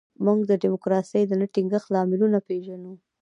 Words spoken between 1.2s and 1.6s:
د نه